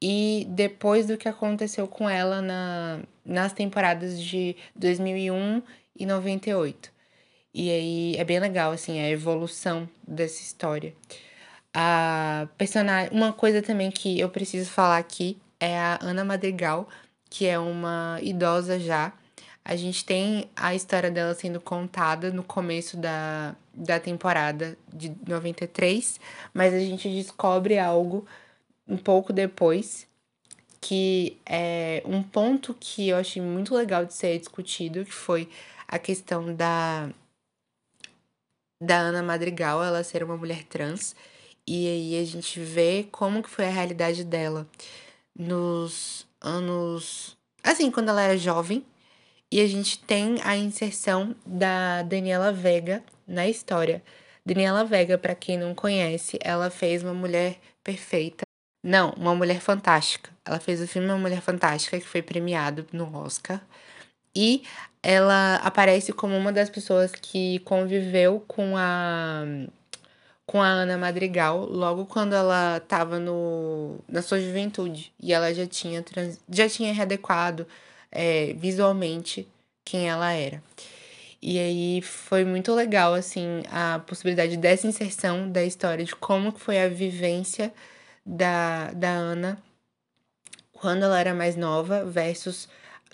e 0.00 0.46
depois 0.50 1.06
do 1.06 1.16
que 1.16 1.28
aconteceu 1.28 1.86
com 1.86 2.08
ela 2.08 2.40
na, 2.40 3.00
nas 3.24 3.52
temporadas 3.52 4.20
de 4.20 4.56
2001 4.74 5.62
e 5.98 6.06
98. 6.06 6.90
E 7.52 7.70
aí 7.70 8.16
é 8.16 8.24
bem 8.24 8.38
legal, 8.38 8.72
assim, 8.72 9.00
a 9.00 9.08
evolução 9.08 9.88
dessa 10.06 10.42
história. 10.42 10.94
A 11.72 12.48
personagem, 12.58 13.10
uma 13.12 13.32
coisa 13.32 13.62
também 13.62 13.90
que 13.90 14.18
eu 14.18 14.28
preciso 14.28 14.70
falar 14.70 14.98
aqui 14.98 15.38
é 15.60 15.76
a 15.78 15.98
Ana 16.02 16.24
Madrigal, 16.24 16.88
que 17.30 17.46
é 17.46 17.58
uma 17.58 18.18
idosa 18.22 18.78
já, 18.78 19.12
a 19.68 19.74
gente 19.74 20.04
tem 20.04 20.48
a 20.54 20.76
história 20.76 21.10
dela 21.10 21.34
sendo 21.34 21.60
contada 21.60 22.30
no 22.30 22.44
começo 22.44 22.96
da, 22.96 23.56
da 23.74 23.98
temporada 23.98 24.78
de 24.94 25.12
93, 25.26 26.20
mas 26.54 26.72
a 26.72 26.78
gente 26.78 27.08
descobre 27.08 27.76
algo 27.76 28.24
um 28.86 28.96
pouco 28.96 29.32
depois 29.32 30.06
que 30.80 31.36
é 31.44 32.00
um 32.06 32.22
ponto 32.22 32.76
que 32.78 33.08
eu 33.08 33.16
achei 33.16 33.42
muito 33.42 33.74
legal 33.74 34.04
de 34.04 34.14
ser 34.14 34.38
discutido, 34.38 35.04
que 35.04 35.12
foi 35.12 35.48
a 35.88 35.98
questão 35.98 36.54
da 36.54 37.10
da 38.80 38.98
Ana 38.98 39.22
Madrigal, 39.22 39.82
ela 39.82 40.04
ser 40.04 40.22
uma 40.22 40.36
mulher 40.36 40.62
trans, 40.64 41.16
e 41.66 41.88
aí 41.88 42.22
a 42.22 42.24
gente 42.24 42.60
vê 42.60 43.08
como 43.10 43.42
que 43.42 43.50
foi 43.50 43.66
a 43.66 43.70
realidade 43.70 44.22
dela 44.22 44.64
nos 45.36 46.24
anos 46.40 47.36
assim, 47.64 47.90
quando 47.90 48.10
ela 48.10 48.22
era 48.22 48.38
jovem, 48.38 48.84
e 49.50 49.60
a 49.60 49.66
gente 49.66 49.98
tem 50.00 50.38
a 50.42 50.56
inserção 50.56 51.34
da 51.44 52.02
Daniela 52.02 52.52
Vega 52.52 53.02
na 53.26 53.46
história. 53.46 54.02
Daniela 54.44 54.84
Vega, 54.84 55.18
para 55.18 55.34
quem 55.34 55.58
não 55.58 55.74
conhece, 55.74 56.38
ela 56.42 56.70
fez 56.70 57.02
uma 57.02 57.14
mulher 57.14 57.58
perfeita. 57.82 58.44
Não, 58.82 59.10
uma 59.10 59.34
mulher 59.34 59.60
fantástica. 59.60 60.30
Ela 60.44 60.60
fez 60.60 60.80
o 60.80 60.86
filme 60.86 61.08
Uma 61.08 61.18
Mulher 61.18 61.40
Fantástica, 61.40 61.98
que 61.98 62.06
foi 62.06 62.22
premiado 62.22 62.86
no 62.92 63.12
Oscar. 63.16 63.60
E 64.34 64.62
ela 65.02 65.56
aparece 65.56 66.12
como 66.12 66.36
uma 66.36 66.52
das 66.52 66.70
pessoas 66.70 67.10
que 67.10 67.58
conviveu 67.60 68.44
com 68.46 68.76
a 68.76 69.44
com 70.44 70.62
a 70.62 70.68
Ana 70.68 70.96
Madrigal 70.96 71.64
logo 71.66 72.06
quando 72.06 72.34
ela 72.34 72.76
estava 72.76 73.18
no 73.18 73.98
na 74.08 74.22
sua 74.22 74.40
juventude 74.40 75.12
e 75.20 75.32
ela 75.32 75.52
já 75.52 75.66
tinha 75.66 76.02
trans, 76.02 76.38
já 76.48 76.68
tinha 76.68 76.92
readequado 76.92 77.66
é, 78.10 78.52
visualmente 78.54 79.48
quem 79.84 80.08
ela 80.08 80.32
era. 80.32 80.62
E 81.40 81.58
aí 81.58 82.02
foi 82.02 82.44
muito 82.44 82.74
legal, 82.74 83.14
assim, 83.14 83.62
a 83.70 84.00
possibilidade 84.00 84.56
dessa 84.56 84.86
inserção 84.86 85.50
da 85.50 85.62
história, 85.62 86.04
de 86.04 86.16
como 86.16 86.50
foi 86.52 86.80
a 86.80 86.88
vivência 86.88 87.72
da, 88.24 88.90
da 88.92 89.10
Ana 89.10 89.62
quando 90.72 91.04
ela 91.04 91.18
era 91.18 91.34
mais 91.34 91.56
nova 91.56 92.04
versus 92.04 92.68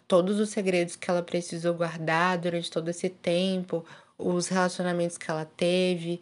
todos 0.09 0.41
os 0.41 0.51
segredos 0.51 0.97
que 0.97 1.11
ela 1.11 1.23
precisou 1.23 1.75
guardar 1.75 2.39
durante 2.39 2.71
todo 2.71 2.89
esse 2.89 3.09
tempo, 3.09 3.85
os 4.19 4.49
relacionamentos 4.49 5.17
que 5.17 5.31
ela 5.31 5.45
teve. 5.45 6.21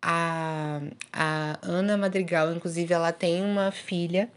A, 0.00 0.80
a 1.12 1.58
Ana 1.62 1.96
Madrigal, 1.96 2.52
inclusive, 2.52 2.92
ela 2.94 3.12
tem 3.12 3.44
uma 3.44 3.70
filha, 3.72 4.30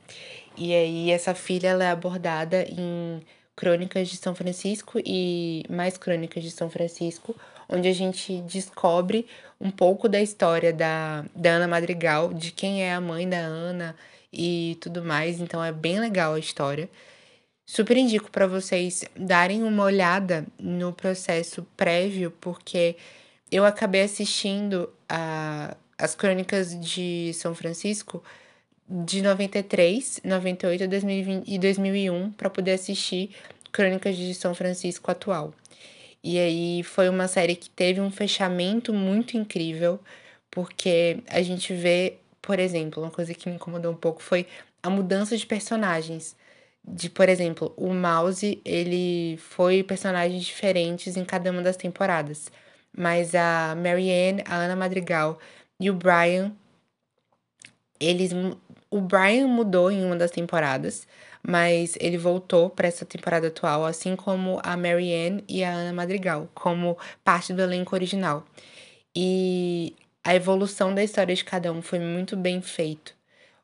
e 0.58 0.74
aí 0.74 1.12
essa 1.12 1.34
filha 1.36 1.70
ela 1.70 1.84
é 1.84 1.90
abordada 1.92 2.64
em 2.64 3.22
Crônicas 3.62 4.10
de 4.10 4.18
São 4.18 4.34
Francisco 4.34 5.00
e 5.06 5.64
mais 5.70 5.96
Crônicas 5.96 6.42
de 6.44 6.50
São 6.50 6.68
Francisco, 6.68 7.36
onde 7.70 7.88
a 7.88 7.94
gente 7.94 8.42
descobre 8.42 9.28
um 9.60 9.70
pouco 9.70 10.10
da 10.10 10.20
história 10.20 10.74
da, 10.74 11.24
da 11.36 11.52
Ana 11.52 11.68
Madrigal, 11.68 12.34
de 12.34 12.52
quem 12.52 12.84
é 12.84 12.92
a 12.92 13.00
mãe 13.00 13.30
da 13.30 13.38
Ana 13.38 13.96
e 14.34 14.80
tudo 14.82 15.04
mais. 15.04 15.40
Então 15.40 15.64
é 15.64 15.72
bem 15.72 16.00
legal 16.00 16.34
a 16.34 16.40
história. 16.40 16.90
Super 17.64 17.98
indico 17.98 18.32
para 18.32 18.48
vocês 18.48 19.06
darem 19.16 19.62
uma 19.62 19.84
olhada 19.84 20.44
no 20.58 20.92
processo 20.92 21.62
prévio, 21.78 22.32
porque 22.42 22.96
eu 23.52 23.64
acabei 23.64 24.02
assistindo 24.02 24.90
a, 25.08 25.78
as 26.00 26.16
crônicas 26.16 26.76
de 26.84 27.32
São 27.36 27.54
Francisco 27.54 28.24
de 28.92 29.22
93, 29.22 30.20
98 30.24 30.88
2020, 30.88 31.48
e 31.48 31.58
2001 31.58 32.32
para 32.32 32.50
poder 32.50 32.74
assistir 32.74 33.32
Crônicas 33.72 34.18
de 34.18 34.34
São 34.34 34.54
Francisco 34.54 35.10
atual. 35.10 35.54
E 36.22 36.38
aí 36.38 36.84
foi 36.84 37.08
uma 37.08 37.28
série 37.28 37.56
que 37.56 37.70
teve 37.70 38.02
um 38.02 38.12
fechamento 38.12 38.94
muito 38.94 39.38
incrível, 39.38 40.00
porque 40.52 41.20
a 41.30 41.42
gente 41.42 41.74
vê, 41.74 42.18
por 42.42 42.60
exemplo, 42.60 43.02
uma 43.02 43.12
coisa 43.12 43.34
que 43.34 43.50
me 43.50 43.56
incomodou 43.56 43.94
um 43.94 43.96
pouco 43.96 44.22
foi 44.22 44.46
a 44.84 44.90
mudança 44.90 45.38
de 45.38 45.46
personagens. 45.46 46.36
De, 46.84 47.10
por 47.10 47.30
exemplo, 47.30 47.74
o 47.78 47.94
Mouse, 47.94 48.62
ele 48.66 49.38
foi 49.38 49.84
personagens 49.84 50.44
diferentes 50.44 51.16
em 51.16 51.24
cada 51.24 51.50
uma 51.52 51.62
das 51.62 51.78
temporadas. 51.78 52.52
Mas 52.96 53.34
a 53.36 53.76
Marianne, 53.76 54.44
a 54.46 54.56
Ana 54.56 54.76
Madrigal 54.76 55.40
e 55.80 55.90
o 55.90 55.94
Brian, 55.94 56.52
eles 58.00 58.32
o 58.92 59.02
Brian 59.02 59.48
mudou 59.48 59.92
em 59.92 60.04
uma 60.06 60.16
das 60.16 60.32
temporadas, 60.32 61.08
mas 61.42 61.98
ele 62.00 62.18
voltou 62.18 62.70
para 62.70 62.88
essa 62.88 63.06
temporada 63.06 63.48
atual, 63.48 63.86
assim 63.86 64.16
como 64.16 64.60
a 64.64 64.78
Marianne 64.78 65.44
e 65.48 65.64
a 65.64 65.72
Ana 65.72 65.94
Madrigal, 65.94 66.50
como 66.54 66.98
parte 67.24 67.54
do 67.54 67.62
elenco 67.62 67.96
original. 67.96 68.46
E 69.16 69.96
a 70.24 70.36
evolução 70.36 70.94
da 70.94 71.04
história 71.04 71.34
de 71.36 71.44
cada 71.44 71.72
um 71.74 71.82
foi 71.82 72.00
muito 72.00 72.38
bem 72.38 72.62
feito, 72.62 73.16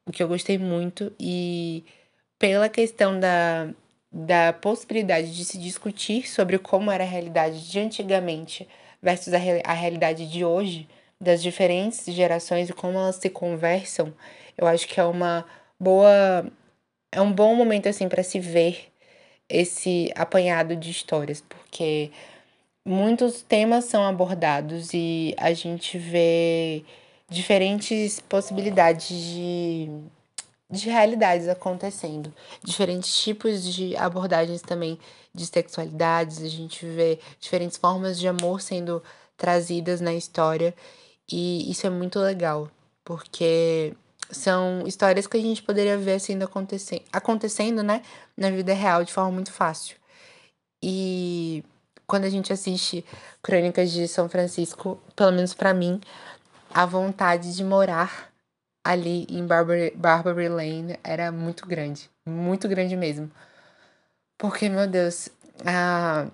o 0.05 0.11
que 0.11 0.23
eu 0.23 0.27
gostei 0.27 0.57
muito 0.57 1.13
e 1.19 1.85
pela 2.39 2.69
questão 2.69 3.19
da 3.19 3.69
da 4.11 4.53
possibilidade 4.53 5.35
de 5.35 5.45
se 5.45 5.57
discutir 5.57 6.27
sobre 6.27 6.57
como 6.57 6.91
era 6.91 7.03
a 7.03 7.07
realidade 7.07 7.69
de 7.69 7.79
antigamente 7.79 8.67
versus 9.01 9.33
a, 9.33 9.37
a 9.65 9.73
realidade 9.73 10.27
de 10.27 10.43
hoje, 10.45 10.87
das 11.19 11.41
diferentes 11.41 12.05
gerações 12.05 12.69
e 12.69 12.73
como 12.73 12.97
elas 12.97 13.15
se 13.15 13.29
conversam, 13.29 14.13
eu 14.57 14.67
acho 14.67 14.87
que 14.87 14.99
é 14.99 15.03
uma 15.03 15.45
boa. 15.79 16.45
É 17.11 17.21
um 17.21 17.31
bom 17.31 17.55
momento, 17.55 17.87
assim, 17.87 18.07
para 18.09 18.23
se 18.23 18.39
ver 18.39 18.91
esse 19.49 20.11
apanhado 20.15 20.75
de 20.75 20.91
histórias, 20.91 21.41
porque 21.41 22.11
muitos 22.85 23.41
temas 23.41 23.85
são 23.85 24.05
abordados 24.05 24.93
e 24.93 25.33
a 25.37 25.53
gente 25.53 25.97
vê 25.97 26.83
diferentes 27.29 28.19
possibilidades 28.19 29.07
de, 29.07 29.89
de 30.69 30.89
realidades 30.89 31.47
acontecendo, 31.47 32.33
diferentes 32.63 33.21
tipos 33.21 33.63
de 33.63 33.95
abordagens 33.95 34.61
também 34.61 34.99
de 35.33 35.45
sexualidades, 35.45 36.41
a 36.41 36.49
gente 36.49 36.85
vê 36.85 37.19
diferentes 37.39 37.77
formas 37.77 38.19
de 38.19 38.27
amor 38.27 38.61
sendo 38.61 39.01
trazidas 39.37 40.01
na 40.01 40.13
história 40.13 40.73
e 41.31 41.69
isso 41.69 41.85
é 41.85 41.89
muito 41.89 42.19
legal, 42.19 42.69
porque 43.03 43.93
são 44.29 44.83
histórias 44.85 45.27
que 45.27 45.37
a 45.37 45.41
gente 45.41 45.63
poderia 45.63 45.97
ver 45.97 46.13
assim 46.13 46.41
acontecendo, 46.41 47.03
acontecendo, 47.11 47.83
né, 47.83 48.01
na 48.35 48.49
vida 48.49 48.73
real 48.73 49.03
de 49.03 49.13
forma 49.13 49.31
muito 49.31 49.51
fácil. 49.51 49.97
E 50.81 51.63
quando 52.05 52.25
a 52.25 52.29
gente 52.29 52.53
assiste 52.53 53.05
Crônicas 53.41 53.91
de 53.91 54.07
São 54.07 54.29
Francisco, 54.29 54.99
pelo 55.15 55.31
menos 55.31 55.53
para 55.53 55.73
mim, 55.73 55.99
a 56.73 56.85
vontade 56.85 57.55
de 57.55 57.63
morar 57.63 58.31
ali 58.83 59.25
em 59.29 59.45
Barbary, 59.45 59.91
Barbary 59.95 60.47
Lane 60.47 60.97
era 61.03 61.31
muito 61.31 61.67
grande, 61.67 62.09
muito 62.25 62.67
grande 62.69 62.95
mesmo. 62.95 63.29
Porque, 64.37 64.69
meu 64.69 64.87
Deus, 64.87 65.29
a, 65.65 66.27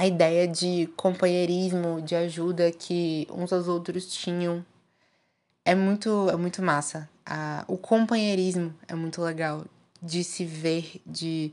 a 0.00 0.06
ideia 0.06 0.48
de 0.48 0.88
companheirismo, 0.96 2.00
de 2.00 2.16
ajuda 2.16 2.72
que 2.72 3.28
uns 3.30 3.52
aos 3.52 3.68
outros 3.68 4.06
tinham 4.06 4.64
é 5.62 5.74
muito, 5.74 6.30
é 6.30 6.36
muito 6.36 6.62
massa. 6.62 7.06
A, 7.26 7.66
o 7.68 7.76
companheirismo 7.76 8.74
é 8.88 8.94
muito 8.94 9.20
legal 9.20 9.62
de 10.02 10.24
se 10.24 10.42
ver, 10.42 11.02
de 11.04 11.52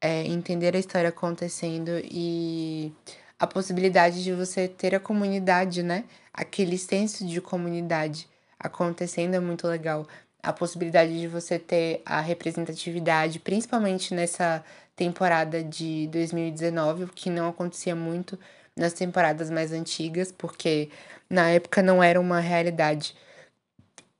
é, 0.00 0.24
entender 0.24 0.76
a 0.76 0.78
história 0.78 1.08
acontecendo 1.08 1.90
e 2.04 2.92
a 3.40 3.44
possibilidade 3.44 4.22
de 4.22 4.32
você 4.32 4.68
ter 4.68 4.94
a 4.94 5.00
comunidade, 5.00 5.82
né? 5.82 6.04
Aquele 6.32 6.78
senso 6.78 7.26
de 7.26 7.40
comunidade 7.40 8.28
acontecendo 8.56 9.34
é 9.34 9.40
muito 9.40 9.66
legal. 9.66 10.06
A 10.40 10.52
possibilidade 10.52 11.18
de 11.18 11.26
você 11.26 11.58
ter 11.58 12.02
a 12.06 12.20
representatividade, 12.20 13.40
principalmente 13.40 14.14
nessa 14.14 14.64
temporada 14.96 15.62
de 15.62 16.06
2019, 16.08 17.04
o 17.04 17.08
que 17.08 17.30
não 17.30 17.48
acontecia 17.48 17.94
muito 17.94 18.38
nas 18.76 18.92
temporadas 18.92 19.50
mais 19.50 19.72
antigas, 19.72 20.32
porque 20.32 20.90
na 21.28 21.50
época 21.50 21.82
não 21.82 22.02
era 22.02 22.20
uma 22.20 22.40
realidade 22.40 23.14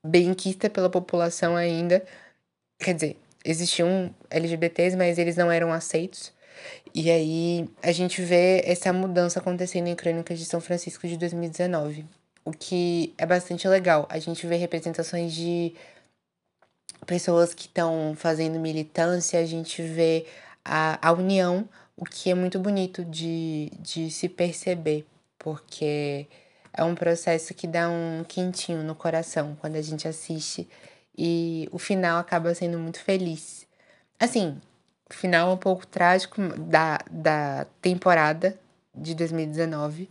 bem 0.05 0.35
quista 0.35 0.69
pela 0.69 0.91
população 0.91 1.57
ainda. 1.57 2.05
Quer 2.79 2.95
dizer, 2.95 3.17
existiam 3.45 4.15
LGBTs, 4.31 4.97
mas 4.97 5.19
eles 5.19 5.37
não 5.37 5.51
eram 5.51 5.73
aceitos. 5.73 6.33
E 6.95 7.11
aí 7.11 7.69
a 7.83 7.93
gente 7.93 8.23
vê 8.23 8.63
essa 8.65 8.93
mudança 8.93 9.41
acontecendo 9.41 9.89
em 9.89 9.97
Crônicas 9.97 10.39
de 10.39 10.45
São 10.45 10.61
Francisco 10.61 11.07
de 11.09 11.17
2019, 11.17 12.05
o 12.45 12.53
que 12.53 13.13
é 13.19 13.27
bastante 13.27 13.67
legal. 13.67 14.07
A 14.09 14.19
gente 14.19 14.47
vê 14.47 14.57
representações 14.57 15.33
de 15.33 15.75
pessoas 17.07 17.53
que 17.53 17.67
estão 17.67 18.15
fazendo 18.17 18.59
militância, 18.61 19.41
a 19.41 19.45
gente 19.45 19.83
vê 19.83 20.27
a, 20.65 21.09
a 21.09 21.13
união, 21.13 21.69
o 21.97 22.05
que 22.05 22.31
é 22.31 22.35
muito 22.35 22.59
bonito 22.59 23.05
de, 23.05 23.71
de 23.79 24.11
se 24.11 24.29
perceber, 24.29 25.07
porque 25.39 26.27
é 26.73 26.83
um 26.83 26.95
processo 26.95 27.55
que 27.55 27.67
dá 27.67 27.89
um 27.89 28.25
quentinho 28.27 28.83
no 28.83 28.95
coração 28.95 29.57
quando 29.61 29.77
a 29.77 29.83
gente 29.83 30.09
assiste 30.09 30.69
e 31.17 31.69
o 31.71 31.79
final 31.79 32.19
acaba 32.19 32.55
sendo 32.55 32.79
muito 32.79 32.99
feliz. 33.01 33.67
Assim, 34.19 34.61
o 35.09 35.15
final 35.15 35.51
é 35.51 35.53
um 35.53 35.57
pouco 35.57 35.87
trágico 35.87 36.41
da, 36.59 36.99
da 37.11 37.67
temporada 37.81 38.59
de 38.95 39.15
2019, 39.15 40.11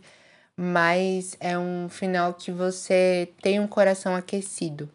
mas 0.56 1.36
é 1.40 1.58
um 1.58 1.88
final 1.88 2.34
que 2.34 2.50
você 2.50 3.28
tem 3.42 3.60
um 3.60 3.66
coração 3.66 4.14
aquecido 4.14 4.88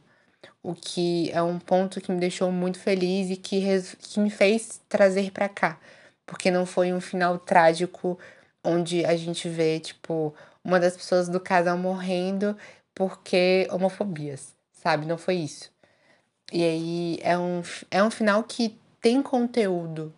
o 0.62 0.74
que 0.74 1.32
é 1.32 1.42
um 1.42 1.60
ponto 1.60 2.02
que 2.02 2.12
me 2.12 2.20
deixou 2.20 2.52
muito 2.52 2.80
feliz 2.80 3.30
e 3.30 3.36
que, 3.36 3.62
que 4.00 4.20
me 4.20 4.30
fez 4.30 4.82
trazer 4.90 5.32
para 5.32 5.50
cá. 5.50 5.80
Porque 6.26 6.52
não 6.52 6.66
foi 6.66 6.94
um 6.94 7.02
final 7.02 7.40
trágico 7.40 8.20
onde 8.64 9.06
a 9.06 9.16
gente 9.16 9.48
vê, 9.50 9.80
tipo, 9.80 10.34
uma 10.64 10.80
das 10.80 10.96
pessoas 10.96 11.30
do 11.30 11.40
casal 11.40 11.78
morrendo 11.78 12.56
porque 12.94 13.68
homofobias, 13.72 14.54
sabe? 14.74 15.06
Não 15.06 15.18
foi 15.18 15.36
isso. 15.36 15.72
E 16.52 16.64
aí 16.64 17.20
é 17.22 17.38
um, 17.38 17.62
é 17.90 18.04
um 18.04 18.12
final 18.12 18.44
que 18.44 18.78
tem 19.02 19.22
conteúdo 19.22 20.14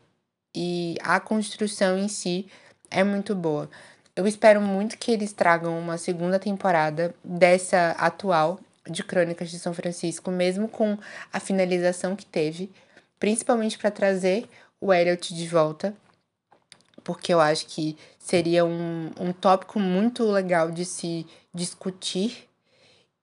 e 0.56 0.96
a 1.02 1.20
construção 1.20 1.98
em 1.98 2.08
si 2.08 2.48
é 2.90 3.04
muito 3.04 3.36
boa. 3.36 3.70
Eu 4.16 4.28
espero 4.28 4.60
muito 4.62 4.98
que 4.98 5.12
eles 5.12 5.32
tragam 5.32 5.78
uma 5.80 5.98
segunda 5.98 6.40
temporada 6.40 7.14
dessa 7.24 7.92
atual 7.92 8.60
de 8.90 9.04
Crônicas 9.04 9.50
de 9.50 9.60
São 9.60 9.74
Francisco, 9.74 10.32
mesmo 10.32 10.68
com 10.68 10.98
a 11.32 11.40
finalização 11.40 12.16
que 12.16 12.26
teve, 12.26 12.72
principalmente 13.20 13.78
para 13.78 13.92
trazer 13.92 14.48
o 14.80 14.94
Elliot 14.94 15.34
de 15.34 15.48
volta, 15.48 15.94
porque 17.04 17.34
eu 17.34 17.40
acho 17.40 17.66
que 17.68 17.98
seria 18.20 18.66
um, 18.66 19.12
um 19.20 19.34
tópico 19.34 19.80
muito 19.80 20.24
legal 20.24 20.72
de 20.72 20.86
se 20.86 21.26
discutir 21.54 22.48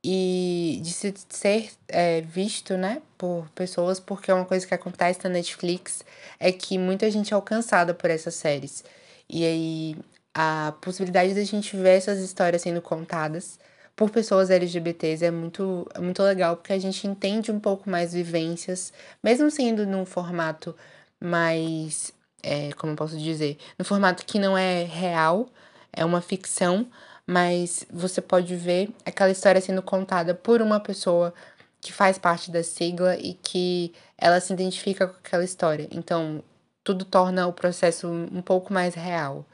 e 0.03 0.81
de 0.83 0.93
se 0.93 1.13
ser 1.29 1.71
é, 1.89 2.21
visto, 2.21 2.77
né, 2.77 3.03
por 3.17 3.49
pessoas, 3.51 3.99
porque 3.99 4.31
é 4.31 4.35
uma 4.35 4.45
coisa 4.45 4.67
que 4.67 4.75
acontece 4.75 5.21
na 5.25 5.31
Netflix 5.31 6.05
é 6.39 6.53
que 6.53 6.79
muita 6.79 7.11
gente 7.11 7.33
é 7.33 7.35
alcançada 7.35 7.93
por 7.93 8.11
essas 8.11 8.35
séries. 8.35 8.85
E 9.29 9.45
aí 9.45 9.97
a 10.35 10.73
possibilidade 10.81 11.35
da 11.35 11.43
gente 11.43 11.77
ver 11.77 11.97
essas 11.97 12.21
histórias 12.21 12.63
sendo 12.63 12.81
contadas 12.81 13.59
por 13.99 14.11
pessoas 14.11 14.49
LGBTs 14.49 15.25
é 15.25 15.31
muito, 15.33 15.85
é 15.93 15.99
muito 15.99 16.23
legal, 16.23 16.57
porque 16.57 16.73
a 16.73 16.79
gente 16.79 17.05
entende 17.05 17.51
um 17.51 17.59
pouco 17.59 17.91
mais 17.91 18.13
vivências, 18.13 18.93
mesmo 19.21 19.51
sendo 19.51 19.85
num 19.85 20.07
formato 20.07 20.73
mais. 21.21 22.13
É, 22.41 22.71
como 22.75 22.93
eu 22.93 22.97
posso 22.97 23.19
dizer? 23.19 23.59
No 23.77 23.85
formato 23.85 24.25
que 24.25 24.39
não 24.39 24.57
é 24.57 24.85
real, 24.85 25.49
é 25.93 26.05
uma 26.05 26.21
ficção, 26.21 26.87
mas 27.27 27.85
você 27.91 28.21
pode 28.21 28.55
ver 28.55 28.89
aquela 29.05 29.33
história 29.33 29.61
sendo 29.61 29.83
contada 29.83 30.33
por 30.33 30.63
uma 30.63 30.79
pessoa 30.79 31.35
que 31.81 31.93
faz 31.93 32.19
parte 32.19 32.53
da 32.53 32.63
sigla 32.63 33.17
e 33.17 33.35
que 33.35 33.93
ela 34.17 34.39
se 34.39 34.53
identifica 34.53 35.09
com 35.09 35.17
aquela 35.17 35.43
história. 35.43 35.89
Então, 35.91 36.41
tudo 36.85 37.05
torna 37.05 37.49
o 37.49 37.53
processo 37.53 38.07
um 38.07 38.43
pouco 38.43 38.73
mais 38.73 38.95
real, 38.95 39.45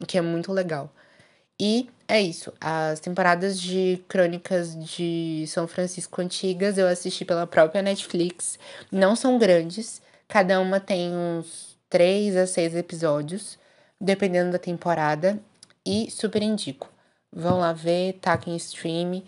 o 0.00 0.04
que 0.04 0.18
é 0.18 0.20
muito 0.20 0.52
legal. 0.52 0.90
E 1.64 1.88
é 2.08 2.20
isso. 2.20 2.52
As 2.60 2.98
temporadas 2.98 3.60
de 3.60 4.02
Crônicas 4.08 4.76
de 4.84 5.44
São 5.46 5.68
Francisco 5.68 6.20
antigas 6.20 6.76
eu 6.76 6.88
assisti 6.88 7.24
pela 7.24 7.46
própria 7.46 7.80
Netflix. 7.80 8.58
Não 8.90 9.14
são 9.14 9.38
grandes. 9.38 10.02
Cada 10.26 10.58
uma 10.58 10.80
tem 10.80 11.12
uns 11.14 11.78
3 11.88 12.36
a 12.36 12.48
6 12.48 12.74
episódios, 12.74 13.60
dependendo 14.00 14.50
da 14.50 14.58
temporada. 14.58 15.38
E 15.86 16.10
super 16.10 16.42
indico. 16.42 16.90
Vão 17.32 17.60
lá 17.60 17.72
ver, 17.72 18.14
taquem 18.14 18.56
stream. 18.56 19.22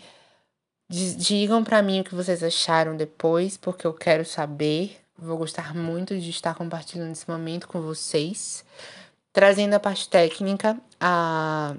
Digam 0.89 1.63
para 1.63 1.81
mim 1.81 2.01
o 2.01 2.03
que 2.03 2.13
vocês 2.13 2.43
acharam 2.43 2.97
depois, 2.97 3.55
porque 3.55 3.87
eu 3.87 3.93
quero 3.93 4.25
saber. 4.25 4.97
Vou 5.17 5.37
gostar 5.37 5.73
muito 5.73 6.19
de 6.19 6.31
estar 6.31 6.53
compartilhando 6.53 7.13
esse 7.13 7.29
momento 7.29 7.65
com 7.65 7.79
vocês. 7.79 8.65
Trazendo 9.31 9.73
a 9.75 9.79
parte 9.79 10.09
técnica, 10.09 10.77
a 10.99 11.77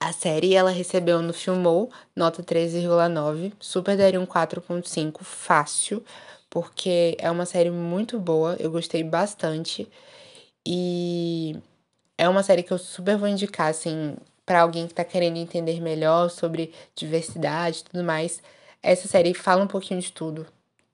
a 0.00 0.12
série 0.12 0.54
ela 0.54 0.70
recebeu 0.70 1.20
no 1.20 1.32
Filmou 1.34 1.90
nota 2.16 2.42
13,9, 2.42 3.52
super 3.60 3.96
daria 3.96 4.18
um 4.20 4.26
4.5 4.26 5.22
fácil, 5.22 6.02
porque 6.48 7.16
é 7.18 7.30
uma 7.30 7.44
série 7.46 7.70
muito 7.70 8.18
boa, 8.18 8.56
eu 8.58 8.70
gostei 8.70 9.04
bastante. 9.04 9.86
E 10.66 11.56
é 12.18 12.28
uma 12.28 12.42
série 12.42 12.62
que 12.62 12.72
eu 12.72 12.78
super 12.78 13.16
vou 13.18 13.28
indicar 13.28 13.68
assim 13.68 14.16
para 14.46 14.62
alguém 14.62 14.88
que 14.88 14.94
tá 14.94 15.04
querendo 15.04 15.36
entender 15.36 15.80
melhor 15.80 16.30
sobre 16.30 16.72
diversidade 16.94 17.80
e 17.80 17.84
tudo 17.84 18.02
mais. 18.02 18.42
Essa 18.82 19.06
série 19.06 19.34
fala 19.34 19.62
um 19.62 19.66
pouquinho 19.68 20.00
de 20.00 20.12
tudo 20.12 20.46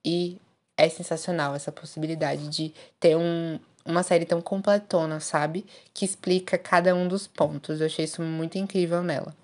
e 0.05 0.37
é 0.77 0.89
sensacional 0.89 1.55
essa 1.55 1.71
possibilidade 1.71 2.49
de 2.49 2.73
ter 2.99 3.15
um, 3.17 3.59
uma 3.87 4.03
série 4.03 4.25
tão 4.25 4.41
completona, 4.41 5.19
sabe? 5.19 5.65
Que 5.93 6.05
explica 6.05 6.57
cada 6.57 6.93
um 6.93 7.07
dos 7.07 7.25
pontos. 7.25 7.79
Eu 7.79 7.87
achei 7.87 8.05
isso 8.05 8.21
muito 8.21 8.57
incrível 8.57 9.01
nela. 9.01 9.35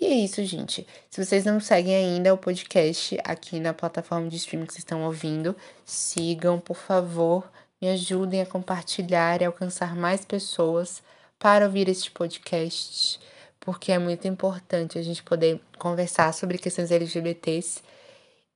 E 0.00 0.06
é 0.06 0.14
isso, 0.14 0.44
gente. 0.44 0.86
Se 1.10 1.24
vocês 1.24 1.44
não 1.44 1.58
seguem 1.60 1.94
ainda 1.94 2.32
o 2.32 2.38
podcast 2.38 3.18
aqui 3.24 3.58
na 3.58 3.72
plataforma 3.72 4.28
de 4.28 4.36
streaming 4.36 4.66
que 4.66 4.72
vocês 4.72 4.84
estão 4.84 5.02
ouvindo, 5.02 5.56
sigam, 5.84 6.60
por 6.60 6.76
favor. 6.76 7.50
Me 7.80 7.88
ajudem 7.88 8.40
a 8.40 8.46
compartilhar 8.46 9.40
e 9.40 9.44
alcançar 9.44 9.96
mais 9.96 10.24
pessoas 10.24 11.02
para 11.38 11.64
ouvir 11.64 11.88
este 11.88 12.10
podcast, 12.10 13.20
porque 13.60 13.92
é 13.92 13.98
muito 13.98 14.26
importante 14.26 14.98
a 14.98 15.02
gente 15.02 15.22
poder 15.22 15.60
conversar 15.78 16.34
sobre 16.34 16.58
questões 16.58 16.90
LGBTs 16.90 17.82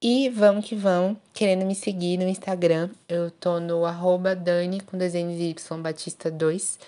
e 0.03 0.29
vamos 0.29 0.67
que 0.67 0.75
vamos, 0.75 1.17
querendo 1.33 1.65
me 1.65 1.77
seguir 1.77 2.19
no 2.19 2.27
Instagram, 2.27 2.91
eu 3.09 3.31
tô 3.31 3.61
no 3.61 3.87
arroba 3.87 4.35
Dani 4.35 4.81
com 4.81 4.99
desenhos 4.99 5.41
Y 5.41 5.81
Batista 5.81 6.29
2. 6.29 6.79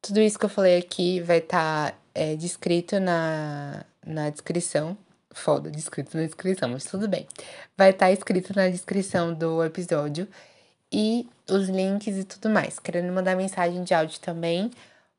Tudo 0.00 0.20
isso 0.20 0.36
que 0.36 0.46
eu 0.46 0.48
falei 0.48 0.76
aqui 0.76 1.20
vai 1.20 1.38
estar 1.38 1.92
tá, 1.92 1.98
é, 2.12 2.34
descrito 2.34 2.98
na, 2.98 3.84
na 4.04 4.28
descrição. 4.28 4.98
Foda, 5.30 5.70
descrito 5.70 6.16
na 6.16 6.24
descrição, 6.24 6.68
mas 6.68 6.82
tudo 6.82 7.06
bem. 7.06 7.28
Vai 7.78 7.90
estar 7.90 8.06
tá 8.06 8.12
escrito 8.12 8.52
na 8.56 8.68
descrição 8.68 9.32
do 9.32 9.62
episódio. 9.64 10.26
E 10.90 11.28
os 11.48 11.68
links 11.68 12.16
e 12.16 12.24
tudo 12.24 12.50
mais. 12.50 12.80
Querendo 12.80 13.12
mandar 13.12 13.36
mensagem 13.36 13.84
de 13.84 13.94
áudio 13.94 14.18
também, 14.18 14.68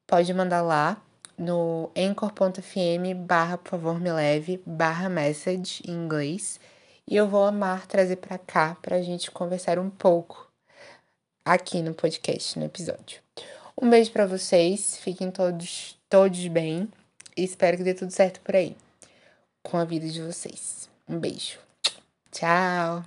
pode 0.06 0.34
mandar 0.34 0.62
lá 0.62 1.02
no 1.38 1.90
anchor.fm 1.98 3.16
barra 3.26 3.58
por 3.58 3.72
favor 3.72 4.00
me 4.00 4.12
leve 4.12 4.62
barra 4.68 5.10
message 5.10 5.82
em 5.88 5.92
inglês 5.92 6.60
e 7.08 7.16
eu 7.16 7.28
vou 7.28 7.46
amar 7.46 7.88
trazer 7.88 8.18
para 8.18 8.38
cá 8.38 8.78
para 8.82 8.96
a 8.98 9.02
gente 9.02 9.32
conversar 9.32 9.80
um 9.80 9.90
pouco 9.90 10.48
aqui 11.46 11.82
no 11.82 11.94
podcast, 11.94 12.58
no 12.58 12.66
episódio. 12.66 13.22
Um 13.82 13.90
beijo 13.90 14.12
para 14.12 14.26
vocês, 14.26 14.98
fiquem 14.98 15.32
todos, 15.32 15.98
todos 16.10 16.48
bem 16.48 16.90
e 17.36 17.44
espero 17.44 17.78
que 17.78 17.84
dê 17.84 17.94
tudo 17.94 18.12
certo 18.12 18.40
por 18.42 18.56
aí 18.56 18.76
com 19.64 19.78
a 19.78 19.86
vida 19.86 20.08
de 20.08 20.22
vocês. 20.22 20.90
Um 21.08 21.20
beijo. 21.20 21.58
Tchau. 22.32 23.04